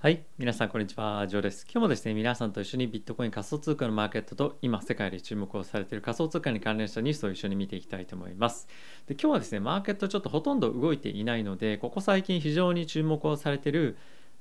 [0.00, 1.64] はい、皆さんこんにちは、ジョーです。
[1.64, 8.68] 今日もですね、皆さんと一緒にビットコイン仮想通貨のマーケットと今世界で注目をされている仮想通貨に関連したニュースを一緒に見ていきたいと思います。
[9.08, 13.96] で今日はですね、マーケットちょっとほとんど動いていないので、ここ最近非常に注目をされている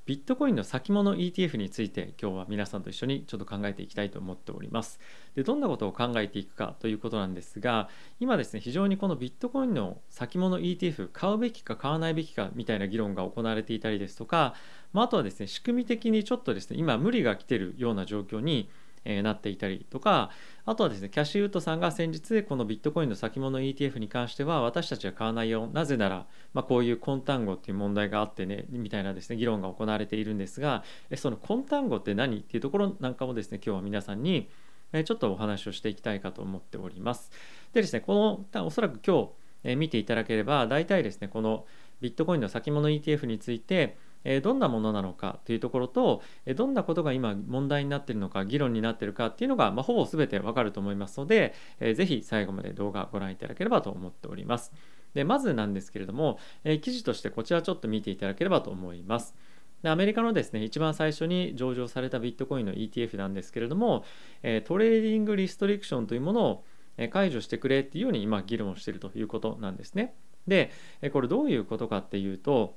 [0.07, 5.01] ビットコインの先物 ETF について今日は皆さんと一緒にちょっと考えていきたいと思っております。
[5.35, 7.89] でどんなことを考えていくかということなんですが
[8.21, 14.53] 今ですね非常にこのビットコインの先物 ETF 買うべきか買わないべきかみたいな議論が行われていたりですとか、
[14.93, 18.69] まあ、あとはですね仕組み的にちょっとですね今無理が来てるような状況に
[19.07, 20.29] えなっていたりとか
[20.65, 30.83] あとはですねキャッシーウッドさんが先日このビットコインの先物 ETF に関しては私たちは買わないよなぜなら、まあ、こういう根単語っていう問題があってねみたいなですね議論が行われているんですが
[31.15, 34.49] その根単語って何っていうところなんかもですね今日は皆さんに
[34.93, 37.31] ちょっとお話をしていきたいかと思っております。
[37.73, 39.29] でですねこのおそらく今
[39.63, 41.65] 日見ていただければ大体ですねこの
[41.99, 43.97] ビットコインの先物 ETF について
[44.43, 46.21] どんなものなのかというところと
[46.55, 54.73] どんなことが今問題になっているのか議論になっているかっていうのが、ま、ほぼ全てわかると思いますのでぜひ最後まで動画ご覧いただければと思っております。
[55.13, 56.39] でまずなんですけれども
[56.81, 59.33] 記事としてこちらちょっと見ていただければと思います。
[59.81, 64.03] でアメリカのですね一番最初に上場されたビットコインの ETF なんですけれども
[64.41, 66.65] トレーディングリストリクションというものを
[67.11, 70.15] 解除してくれっていうように今議論をしているということなんですね。
[70.47, 70.71] で
[71.13, 72.75] これどういうことかっていうと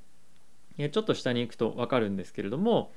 [0.89, 2.93] ちょっと下に行くと分かるんですけれども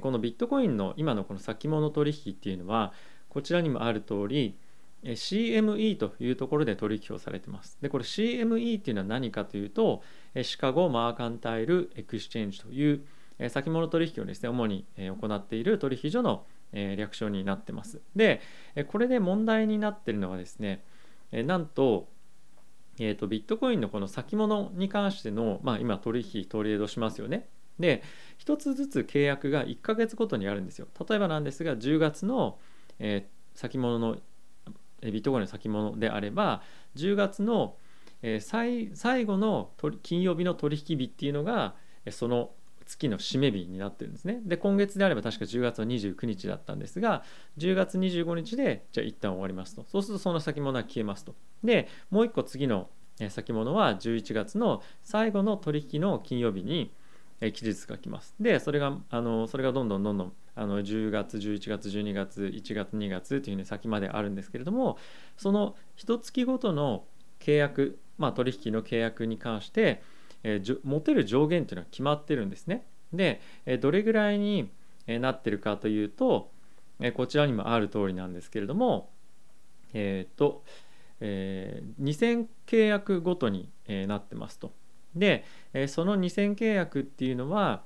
[0.00, 2.92] このビットコインの今のこの先物取引っていうのは
[3.28, 4.56] こちらにもある通り
[5.04, 7.76] CME というところで取引をされてます。
[7.80, 10.02] でこれ CME っていうのは何かというと
[10.42, 13.04] Chicago Mercantile Exchange という
[13.48, 18.00] 先物取引をですね主に行っている取引所の略称になってます。
[18.14, 18.40] で
[18.88, 20.84] これで問題になってるのはですね
[21.32, 22.08] なんと
[22.98, 27.48] えーと、ビットコインのこの先物に関しての、まあ、今取引トレードしますよね。
[27.78, 28.02] で
[28.44, 30.86] 1つずつ契約が1ヶ月ごとにあるんですよ。
[31.08, 32.58] 例えばなんですが10月の、
[32.98, 34.18] えー、先物の
[35.00, 36.62] ビットコインの先物であれば
[36.96, 37.76] 10月の、
[38.20, 39.70] えー、最最後の
[40.02, 41.74] 金曜日の取引日っていうのが
[42.10, 42.50] その
[42.84, 44.40] 月の締め日になってるんですね。
[44.44, 47.24] で今月であれば確か10月は29日だったんですが
[47.58, 51.34] 10月25日でじゃあ一旦終わりますとそうするとその先物は消えますと。
[51.64, 52.88] でもう一個次の
[53.28, 56.92] 先物は11月の最後の取引の金曜日に
[57.40, 58.34] 期日が来ます。
[58.38, 64.98] でそれがあのそれがどんどんどんどんあの10月11月12月1月2月というふうに先まであるんですけれども
[65.36, 67.04] その一月ごとの
[67.40, 70.02] 契約、まあ、取引の契約に関して
[70.44, 72.86] え、持てる上限というのは決まってるんですね。
[73.12, 74.70] で、えどれぐらいに
[75.06, 76.50] なってるかというと、
[77.00, 79.10] えこちらにもある通りなんですけれども、
[79.92, 80.64] えっ、ー、と、
[81.20, 84.72] えー、2000契約ごとに、えなってますと。
[85.14, 87.84] で、えその2000契約っていうのは、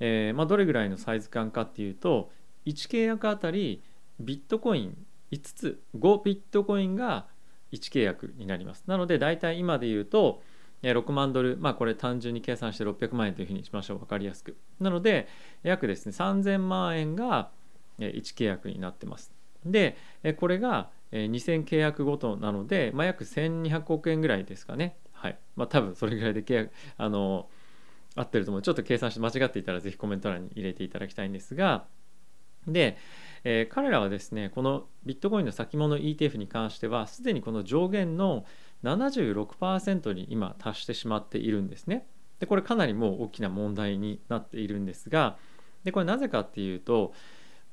[0.00, 2.30] えまあ、どれぐらいのサイズ感かっていうと
[2.66, 3.82] 1契約あたり
[4.20, 4.96] ビットコイン
[5.32, 7.26] 5つ5ビットコインが
[7.72, 10.42] 1契約になりますなので大体今で言うと
[10.92, 13.98] 6万ドル、まあこれ単純に計算して600万円というふうにしましょう。
[13.98, 14.56] 分かりやすく。
[14.80, 15.28] なので、
[15.62, 17.50] 約ですね、3000万円が
[17.98, 19.32] 1契約になってます。
[19.64, 19.96] で、
[20.38, 24.96] これが2000契約ごとなので、まあ、約1200億円ぐらいですかね。
[25.12, 25.38] はい。
[25.56, 27.48] まあ多分それぐらいで契約、あの、
[28.14, 28.62] 合ってると思う。
[28.62, 31.86] ちょっと計算して間違っていたらぜひコメント欄に入れていただきたいんですが、
[32.66, 32.96] で、
[33.44, 38.44] えー、彼らはですね、このビットコインの先物 ETF に関しては、すでにこの上限の
[38.84, 42.06] 76%に今達してしまっているんですね。
[42.38, 45.38] でこれかなりもう大きな問題になっているんですが
[45.84, 47.14] でこれなぜかっていうと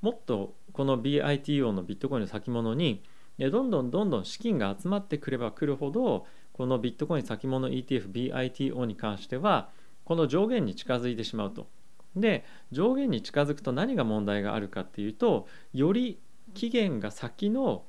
[0.02, 3.03] もっとこの BITO のビットコインの先物に
[3.40, 9.69] どんどんどんどん資金が集まってくればくるほどこのビットコイン先物 ETFBITO に関しては
[10.06, 11.68] この上限に近づいてしまうと。
[12.16, 16.19] で上限に近づくと何が問題があるかっていうとより
[16.53, 17.86] 期限が先の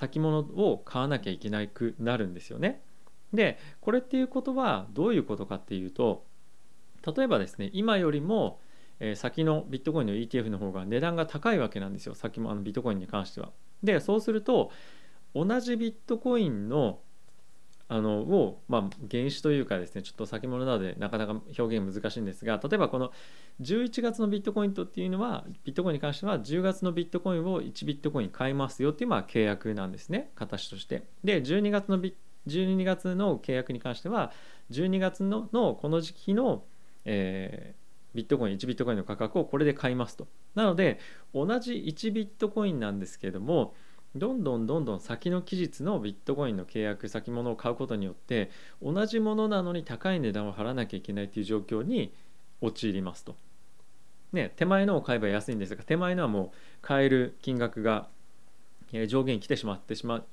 [0.00, 2.80] 先物を買わなきゃいけなくなるんですよね。
[3.34, 6.24] でこれっていうことはどういうことかっていうと
[7.06, 8.60] 例えばですね今よりも
[9.14, 13.50] 先のビットコインの ETF の方が値段が高いわけなんですよ先もあのビットコインに関しては。
[13.82, 14.72] でそうすると
[15.34, 17.00] 同じビットコインの
[17.92, 23.10] あのを、まあ、原資というかですねちょっと先物なのでなかなか表現難しいんですが例えばこの
[23.60, 30.30] 11月のビットコインとっていうのはビットコインに関しては10月のビットコインを1ビットコイン買いますよっていうまあ契約なんですね。
[30.36, 31.02] 形として。
[31.24, 32.14] で12月のビ
[32.46, 34.30] 12月の契約に関しては
[34.70, 36.62] 12月ののこの時期の、
[37.04, 40.28] えー、ビットコイン1ビットコインの価格をこれで買いますと。
[40.54, 41.00] なので
[41.34, 43.74] 同じ1ビットコインなんですけども
[44.16, 48.50] どんどんどんどん先の期日のビットコインの契約先物を買うことによって
[48.82, 52.12] 同じものなのに高い値段を払わなきゃいけないという状況に
[52.60, 53.36] 陥りますと。
[54.32, 58.08] ね、手前のを買えば安いんですが手前のはもう買える金額が
[59.08, 60.24] 上限来てしまってしま、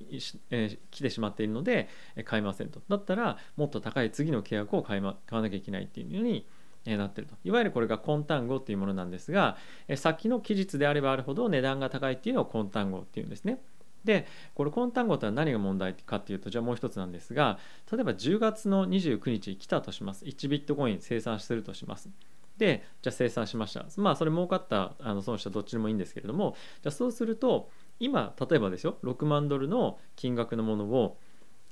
[0.52, 1.88] え、来てしまっているので
[2.26, 6.46] 買えませんとだったらもっと高い次の契約を買い、ま、買わなきゃいけないっていうように
[6.96, 7.36] なってると。
[7.44, 9.58] いわゆるこれが根単語っていうものなんですが
[9.96, 13.60] 先の期日であればあるほど値段が高いっていうのを根単語っていうんですね。
[14.06, 14.26] で
[14.56, 17.60] これ根単語とは何が問題かっていうとじゃあもう一つなんですが
[17.92, 20.24] 例えば10月の29日来たとします。
[20.24, 22.10] 1ビットコイン生産するとします。
[22.58, 23.86] でじゃあ生産しました。
[23.98, 27.70] まあそれ儲かったあのその人はどっちでもいいんですけれどもじゃあそうすると
[28.00, 31.18] 今例えばですよ6万ドルの金額のものを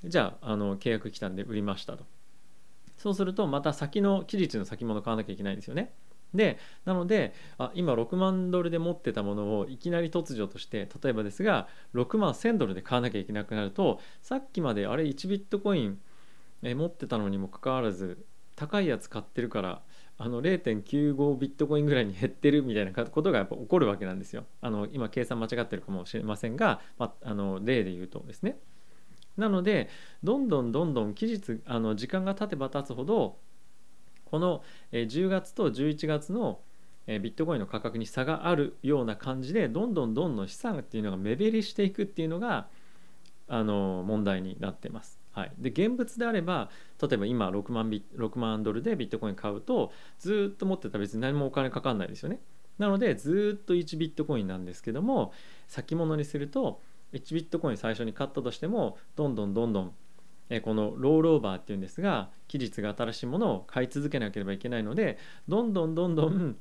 [0.03, 2.05] じゃああの契約期間で売りましたと。
[2.97, 5.93] そうするとまた先の期日の先物買わなきゃいけないんですよね
[6.33, 15.99] でなのであ今6万ドルで持ってたものをいきなり突如として例えばですが6万1000ドルで買わなきゃいけなくなるとさっきまであれ1ビットコイン
[16.61, 18.25] 持ってたのにもかかわらず
[18.55, 19.81] 高いやつ買ってるから
[20.17, 24.45] あの0.95ビットコインぐらいに減ってるみたいなことがやっぱ起こるわけなんですよ。
[24.61, 28.57] あの今計算間違ってるかもしれませんが、まあ、あの例で言うとですね。
[29.37, 29.89] なので
[30.23, 33.37] どんどんどんどん期日あの時間が経てば経つほど
[34.25, 36.59] この10月と11月の
[37.07, 42.67] ビットコインの価格に差があるような感じでどんどんどんどん資産っていうのが目減りしていくっていうのが
[43.47, 45.19] あの問題になってます。
[45.31, 46.69] はい、で現物であれば
[47.01, 52.39] 例えば今6万ビ6万ドルでビットコイン買うとずっと持ってたら別に何もお金かかんないですよね。
[52.77, 55.33] なのでずっと1ビットコインなんですけども
[55.67, 56.81] 先物にすると
[57.15, 59.93] 1ビットコイン最初に買ったとしてもどんどんどんどん
[60.61, 65.17] このロールオーバーっていうんですが期日が新しいものを買い続けなければいけないので
[65.47, 66.55] どんどんどんどん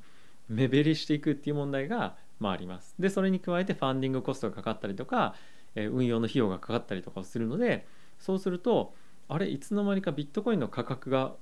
[0.49, 2.95] 目減りしていくっていう問題が、まあ、あります。
[2.99, 5.35] でそれに加えてファンディングコストがかかったりとか
[5.75, 7.85] 運用の費用がかかったりとかをするので
[8.19, 8.93] そうすると
[9.27, 11.33] あれいつの間にかビットコインの価格が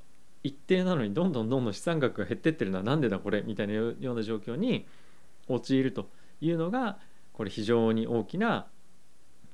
[0.44, 4.86] 一定なのにどんどんどんどん資産額が減ってってるのはなんでだこれみたいなような状況に
[5.48, 6.09] 陥ると
[6.42, 6.98] いうのが
[7.31, 8.68] これ非常に大きな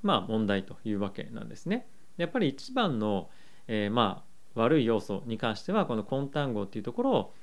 [0.02, 1.88] まあ問題というわけなんですね。
[2.18, 3.30] やっぱり一番の、
[3.68, 4.24] えー、ま
[4.56, 7.34] あ悪い要素に関してはこの根単語っていうところを、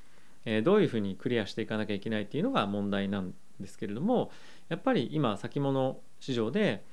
[0.45, 4.31] えー、どういうふうにクリアしていかなきゃいけないっていうのが問題なんですけれども
[4.69, 6.85] やっぱり今先物市場で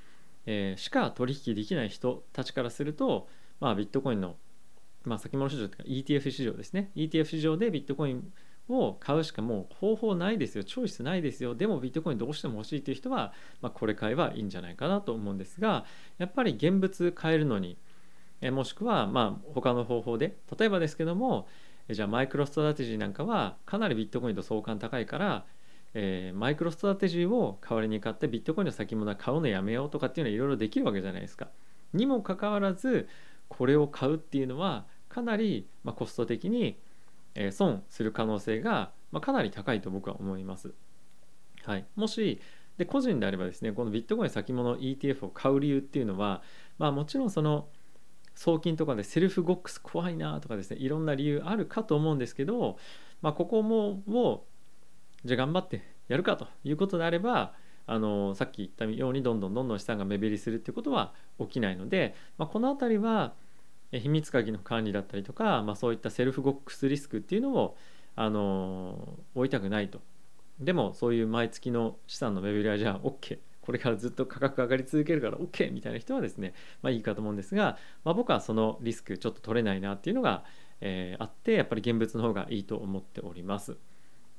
[0.46, 3.28] えー、しか取引できない人たちからすると、
[3.60, 4.36] まあ、ビットコインの、
[5.06, 8.32] まあ、先物市場というか ETF 市場ですね ETF 市場でビットコイン
[8.70, 15.86] を買うしかもう方法ないですよチョイスないですよでもビットコインどうしても欲しいという人は、まあ、これ買えばいいんじゃないかなと思うんですが
[16.18, 17.78] やっぱり現物買えるのに
[18.42, 21.48] えもしくはまあ他の方法で例えばですけども
[21.90, 25.46] じゃあマイクロストラテジーなんかはかなりビットコインと相関高いから
[25.96, 31.50] えー、マイクロストラテジーを代わりに買ってビットコインの先物は買うのやめようとかっていうのはいろいろできるわけじゃないですか。
[31.94, 33.08] にもかかわらず
[33.48, 36.78] これを買うっていうのはかなり、まあ、コスト的に、
[37.36, 40.74] え、損する可能性が、ま、かなり高いと僕は思います。
[41.66, 42.40] はい、もし
[42.78, 46.42] で個人であればですねこのビットコイン先物 ETF を買う理由っていうのは、
[46.78, 47.68] まあ、もちろんその
[48.36, 52.78] 送金とかでセルフゴックス怖いなとかですねいろんな理由あるかと思うんですけど、
[53.22, 54.46] まあ、ここもを
[55.24, 57.54] じゃあ頑張ってやるかということであれば
[57.86, 63.34] あのさっき言ったようにどんどんどんどん資産が目減りするっていうことは起きないので、まあ、この辺りは
[64.00, 67.78] 秘密鍵の管理だったりとか、まあ、そういったセルフゴックスリスクっていうのを
[68.16, 70.02] あの負いたくないと
[70.60, 80.44] でもそういう毎月の資産の目減りはじゃあ OK これからずっと価格上がり続けるから OK みたいな人はですね、まあ、いいかと思うんですが、まあ、僕はそのリスクちょっと取れないなっていうのが、
[80.82, 83.78] えー、あってやっぱり現物の方がいいと思っております。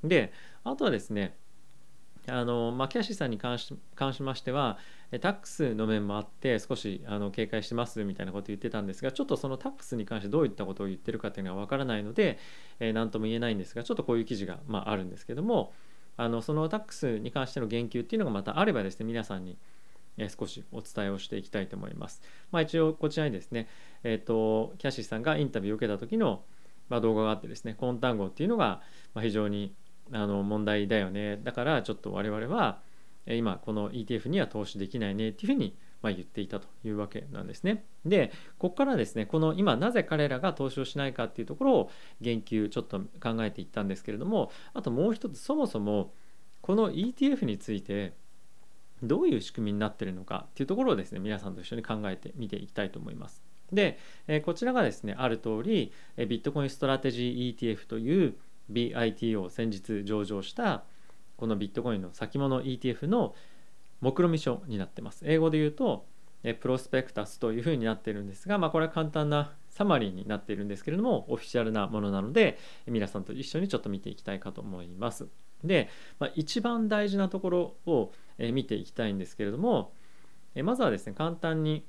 [0.03, 0.33] で
[0.65, 1.37] あとはですね
[2.27, 4.79] あのま、キャシーさんに関し関しましては
[5.21, 12.39] タックスの面もあって少しあの警戒してますみたいなこと言ってたんですがちょっとそのタックスに関してどういったことを言ってるかっていうのは分からないので
[12.81, 15.73] 何、えー、とも言えないんですがちょっとこういう記事が、まあ、あるんですけども
[16.17, 19.59] あのそのタックスに関しての言及っていうのがまたあればですね皆さんに
[20.17, 22.23] え少しお伝えをしていきたいと思います。
[22.53, 23.69] まあ、一応こちらにですね、
[24.03, 26.43] えーと、キャシーさんがインタビューを受けた時の、
[26.89, 28.81] まあ、動画があってですね、コン単語っていうのが
[29.21, 29.75] 非常に
[30.13, 32.81] あの問題だよねだからちょっと我々は
[33.27, 37.85] 今この ETF には投資できないねっていうふうにま言っていたというわけなんですね。
[38.05, 46.13] でここからですねこの今なぜ彼らが投資をしないかっていうところを言及ちょっと考えていったんですけれどもあともう一つそもそも
[46.61, 48.13] この ETF について
[49.03, 53.43] どういう仕組みになってるのかっていうところをですね皆さんと一緒に考えてみていきたいと思います。
[53.73, 53.99] で
[54.45, 58.37] こちらがですねある通りビットコインストラテジー ETF という
[58.71, 60.85] BITO 先日上場した
[61.37, 63.35] このビットコインの先物 ETF の
[64.01, 65.25] 目論見書になってます。
[65.27, 66.07] 英語で言うと
[66.61, 75.27] prospectus というふうになっているんですが、まあ、これは簡単なサマリーになっているんですけれどもオフィシャルなものなので皆さんと一緒にちょっと見ていきたいかと思います。
[75.65, 79.95] で、まあ、一番大事なところを、見ていきたいんですけれども、
[80.63, 81.87] まずはですね簡単に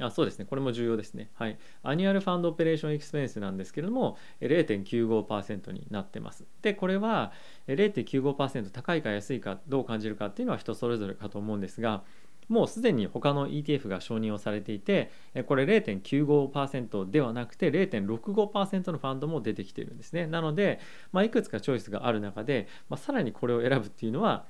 [0.00, 1.30] あそうですね、これも重要ですね。
[1.34, 1.58] はい。
[1.82, 6.44] annual fund operation expense なんですけれども、0.95%になってます。
[6.60, 7.32] で、これは
[7.66, 12.02] 0.95%高いか安いかどう感じるかっていうのは人それぞれかと思うんですが、
[12.48, 15.10] もうすでに他の ETF が承認をされていて、
[15.46, 20.26] これ0.95%ではなくて0.65%のファンドも出てきているんですね。
[20.26, 20.78] なので、
[21.10, 24.44] まあ、いくつかチョイスがある中で、まあ、さらにこれを選ぶっていうのは、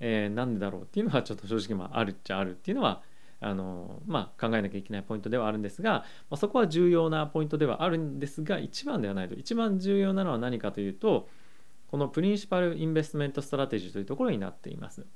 [0.00, 3.02] えー、なんでだろうっていうのはちょっと正直まああるっちゃあるっていうのは
[3.44, 11.28] あのまあ、考えなきゃいけないポイントではあるんですが、まあ、そこは重要なポイントではあるんですが一番ではないと一番重要なのは何かというと
[11.88, 15.06] この principal investment strategy というところになっています。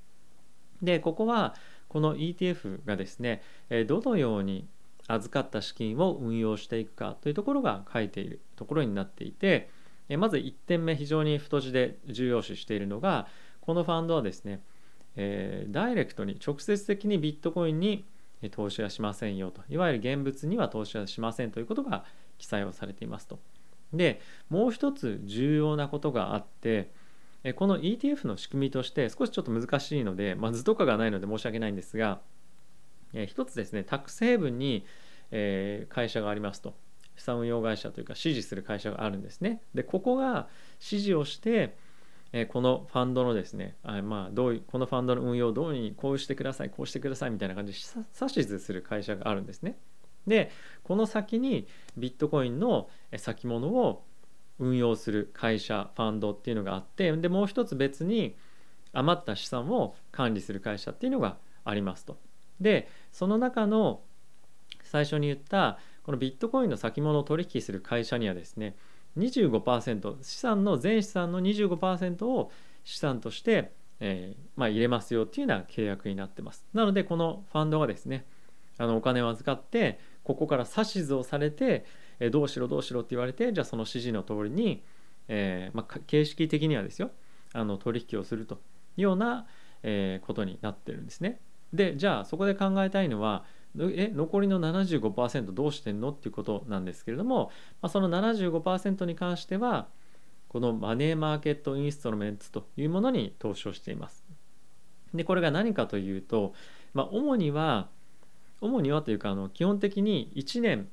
[0.82, 1.54] でここは
[1.88, 3.42] この ETF がですね
[3.87, 4.68] どのように
[5.08, 9.70] 預かった資金を運用していくかというところが書いているところになっていて
[10.18, 13.26] まず1点目非常に太字で重要視しているのが
[13.61, 14.62] このファンドはですね
[15.20, 18.06] えー、ダイレクトに直接的にビットコインに
[18.50, 22.04] 投資はしませんよといわゆる現物には投資はしませんということが
[22.38, 23.40] 記載をされていますと。
[23.92, 26.90] でもう一つ重要なことがあって
[27.57, 32.21] この ETF の仕組みとして少しちょっと難しいので、まあ、図とかがないので申し訳ないんですが
[33.26, 34.85] 一つですねタックスヘイブに
[35.30, 36.75] 会社がありますと
[37.16, 39.61] 資産運用会社というか支持する会社があるんですね。
[39.75, 41.76] でここが指示をして
[42.32, 47.78] えこのファンドのですねあまあどういうこのファンドの運用をどうにこうしてくださいこうしてくださいみたいな感じで
[48.20, 49.78] 指図する会社があるんですね。
[50.26, 50.50] で
[50.85, 51.66] この先に
[51.97, 54.04] ビットコインの先物を
[54.58, 58.37] 運用する会社ファンドっていうのがあってでもう一つ別に
[58.92, 62.18] 余った資産を管理する会社っていうのがありますと。
[62.61, 64.02] でその中の
[64.82, 68.76] 最初に言ったこのビットコインの先物を取引する会社にはですね
[69.18, 72.50] 25%資産の全資産の25%を
[72.84, 76.64] 資産として、えー、まあ、入れますよっていうような契約になってます。
[76.72, 78.25] なのでこのファンドがですね
[78.78, 81.84] あのお金を預かってここから指図をされて、
[82.20, 84.82] えー、どうしろどうしろって言われてじゃあその指示の通りに、
[85.28, 87.10] えー、まあ、形式的にはですよ
[87.52, 88.56] あの取引をすると
[88.96, 89.46] いうような、
[89.82, 91.40] えことになってるんですね。
[91.72, 93.44] でじゃあそこで考えたいのは
[93.80, 99.88] え残りの75%どうしてんのっていうことなんですけれども、まあ、その75%に関しては
[100.49, 104.25] このマネーマーケットインストルメンツというものに投資をしています。
[105.14, 106.54] でこれが何かというと、
[106.94, 107.88] まあ、主には
[108.61, 110.88] 主にはというかあの基本的に1年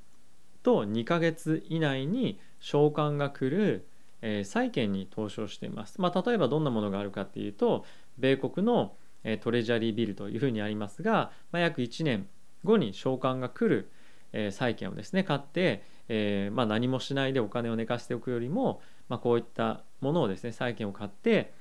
[0.63, 3.87] と2ヶ月以内に償還が来る、
[4.21, 5.99] えー、債券に投資をしています。
[6.01, 7.85] まあ、例えばどんなものがあるかっていうと
[8.17, 8.95] 米国の
[9.41, 12.27] トレジャリービルというふうにありますが、まあ、約1年
[12.65, 13.89] 後に償還が来る、
[14.33, 21.53] え、債券をですね買って、えーまあ、何もしないでお金を寝かしておくよりも、まあ、こういったものをですね債券を買って、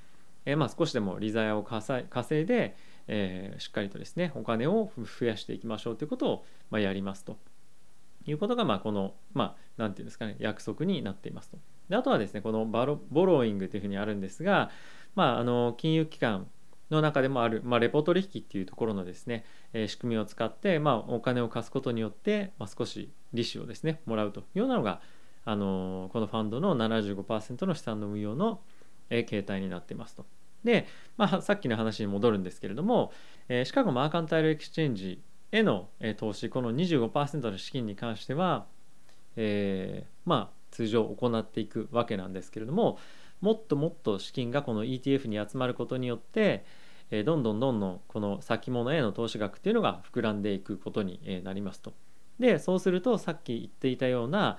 [0.45, 7.37] えまあ、少しでも利ざやを稼いで、え、しっかりとですねお金を増やしていきましょうということを、ま、やりますと
[8.27, 11.59] いうことが、まあ、この、まあ、ていうんですかね約束になっていますと。
[11.89, 14.71] であとはですねこのバロボローイングというふうにあるんですが、
[15.15, 16.47] まあ、あの金融機関
[16.91, 25.01] の中でもある、まあ、レポ取引っていうところのですね、えー、仕組みを使って、まあ、お金を貸すことによって、まあ、少し利子をですねもらうというようなのが、
[25.45, 28.61] あのー、このファンドの75%の資産の運用の、
[29.11, 30.27] えー、形態になっていますと。
[30.65, 30.87] で、
[31.17, 33.13] まあ、さっきの話に戻るんですけれども、
[33.49, 35.23] えー、 Chicago Mercantile Exchange
[35.53, 38.67] への、えー、投資この25%の資金に関しては、
[39.37, 42.99] えー、まあ通常行っていくわけなんですけれども、
[43.41, 46.65] もっともっと資金がこの ETF に集まることによって、
[47.11, 51.93] えどんどんどんどんこの先物への投資額っていうのが膨らんでいくことになりますと。
[52.39, 54.59] でそうするとさっき言っていたような、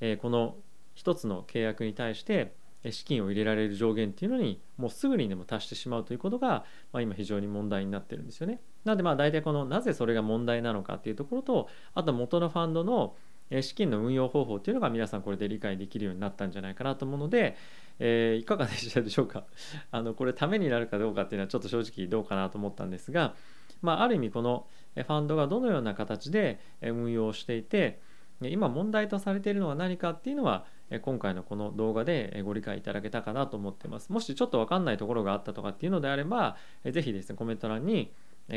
[0.00, 0.56] えこの
[0.94, 2.54] 一つの契約に対して
[2.90, 8.60] 資金を入れられる上限っていうのにもうすぐにでも達してしまうということが、まあ、今非常に問題になってるんですよね。
[8.84, 13.16] なのでまあ大体このなぜそれが問題なのかっていうところとあと元のファンドの
[13.62, 17.56] 資金の運用方法っていうのが皆さんこれで理解できるようになったんじゃないかなと思うので、
[17.98, 19.44] えー、いかがでしたでしょうか？
[19.90, 23.34] あのこれためになるかどうかっていうのはちょっと正直どうかなと思ったんですが、
[23.82, 28.00] まあ、ある意味このファンドがどのような形で運用していて
[28.40, 30.66] 今問題とされているのは何かっていうのは
[31.02, 34.12] 今回のこの動画でご理解いただけたかなと思ってます。
[34.12, 38.12] もしちょっと分かんないところがあったとかっていうのであれば、ぜひですね、コメント欄に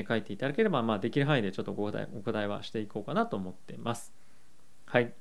[0.07, 4.13] 書いていただければ、まあ、できる範囲でちょっとお答えお答えはしていこうかなと思ってます。
[4.87, 5.13] はい。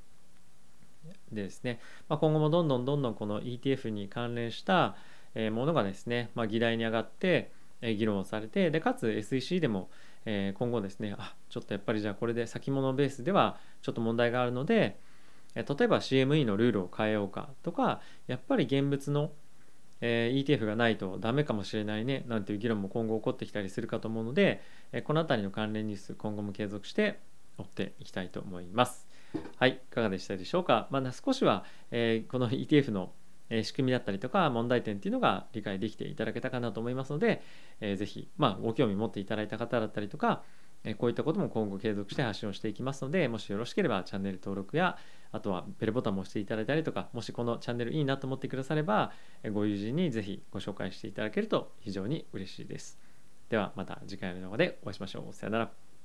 [1.33, 4.97] でですね、まあ、今後もどんどんどんどんこの ETF に関連した
[5.35, 7.51] ものがですね、まあ、議題に上がって
[7.83, 9.91] 議論をされてでかつ SEC でも
[10.25, 14.99] 今後ですねあちょっとやっぱりじゃあこれで先物ベースではちょっと問題があるので
[15.55, 19.33] 例えば CME のルールを変えようかとかやっぱり現物の
[20.01, 24.61] え ETF がないとダメかもしれないねなんていう議論も今後起こってきたりするかと思うので、
[24.93, 27.19] えこの辺りの関連ニュース今後も継続して
[27.59, 29.07] 追っていきたいと思います。
[29.59, 30.87] はい、いかがでしたでしょうか？
[30.91, 33.13] まあ、少しは、えーこの ETF の
[33.63, 37.41] 仕組みだったりとか問題点っていうのが理解できていただけたかなと思いますので、
[37.81, 40.43] えーぜひ、まあ、ご興味持っていただいた方だったりとか、
[40.85, 44.99] えこういったことも今後継続して発信をしていきますのでもしよろしければチャンネル登録や
[45.33, 49.11] あとはベルボタンも押していただいたりとかもしこのチャンネルいいなと思ってくだされば
[49.43, 53.01] えご友人にぜひご紹介していただけると非常に嬉しいです。
[53.49, 55.33] ではまた次回の動画でお会いしましょう。
[55.33, 55.96] さよなら。